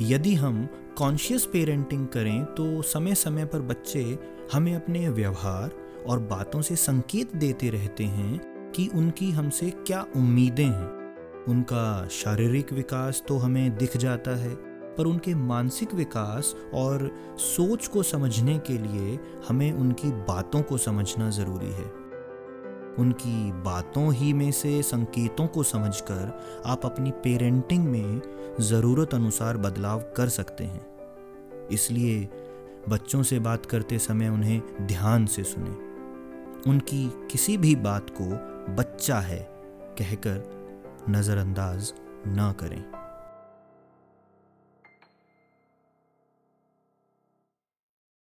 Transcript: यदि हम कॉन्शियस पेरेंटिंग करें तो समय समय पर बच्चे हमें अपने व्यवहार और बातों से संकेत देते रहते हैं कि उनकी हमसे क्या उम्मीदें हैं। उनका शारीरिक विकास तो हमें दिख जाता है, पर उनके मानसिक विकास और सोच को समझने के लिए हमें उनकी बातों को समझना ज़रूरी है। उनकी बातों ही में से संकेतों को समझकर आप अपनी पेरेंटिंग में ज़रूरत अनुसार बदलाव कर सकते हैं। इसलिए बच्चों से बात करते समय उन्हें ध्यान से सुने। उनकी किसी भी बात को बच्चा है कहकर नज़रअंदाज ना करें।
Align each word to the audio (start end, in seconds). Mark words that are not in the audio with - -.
यदि 0.00 0.34
हम 0.34 0.66
कॉन्शियस 0.98 1.44
पेरेंटिंग 1.44 2.06
करें 2.06 2.44
तो 2.44 2.82
समय 2.82 3.14
समय 3.14 3.44
पर 3.44 3.60
बच्चे 3.60 4.18
हमें 4.52 4.74
अपने 4.74 5.08
व्यवहार 5.08 5.70
और 6.06 6.18
बातों 6.18 6.62
से 6.62 6.76
संकेत 6.76 7.36
देते 7.36 7.70
रहते 7.70 8.04
हैं 8.04 8.72
कि 8.72 8.88
उनकी 8.94 9.30
हमसे 9.30 9.70
क्या 9.70 10.04
उम्मीदें 10.16 10.64
हैं। 10.64 11.44
उनका 11.48 12.08
शारीरिक 12.08 12.72
विकास 12.72 13.22
तो 13.28 13.36
हमें 13.38 13.76
दिख 13.76 13.96
जाता 13.96 14.36
है, 14.36 14.54
पर 14.94 15.06
उनके 15.06 15.34
मानसिक 15.34 15.94
विकास 15.94 16.54
और 16.74 17.10
सोच 17.38 17.86
को 17.86 18.02
समझने 18.02 18.58
के 18.58 18.78
लिए 18.78 19.18
हमें 19.48 19.72
उनकी 19.72 20.08
बातों 20.08 20.62
को 20.62 20.78
समझना 20.78 21.30
ज़रूरी 21.30 21.72
है। 21.72 22.02
उनकी 22.98 23.52
बातों 23.52 24.12
ही 24.14 24.32
में 24.32 24.50
से 24.52 24.82
संकेतों 24.82 25.46
को 25.46 25.62
समझकर 25.62 26.62
आप 26.66 26.84
अपनी 26.86 27.10
पेरेंटिंग 27.10 27.84
में 27.84 28.20
ज़रूरत 28.60 29.14
अनुसार 29.14 29.56
बदलाव 29.56 30.00
कर 30.16 30.28
सकते 30.28 30.64
हैं। 30.64 30.86
इसलिए 31.68 32.28
बच्चों 32.88 33.22
से 33.22 33.38
बात 33.38 33.66
करते 33.66 33.98
समय 33.98 34.28
उन्हें 34.28 34.86
ध्यान 34.86 35.26
से 35.26 35.44
सुने। 35.44 35.70
उनकी 36.70 37.28
किसी 37.30 37.56
भी 37.56 37.76
बात 37.76 38.10
को 38.10 38.24
बच्चा 38.74 39.18
है 39.18 39.48
कहकर 39.98 40.44
नज़रअंदाज 41.08 41.92
ना 42.26 42.52
करें। 42.52 43.01